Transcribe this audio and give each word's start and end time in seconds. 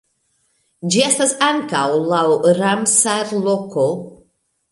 Ĝi 0.93 1.01
estas 1.07 1.33
ankaŭ 1.49 1.83
laŭ 2.13 2.23
Ramsar-loko. 2.61 3.87